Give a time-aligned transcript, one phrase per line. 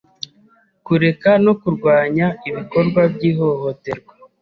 [0.85, 4.13] kureka no kurwanya ibikorwa by’ihohoterwa,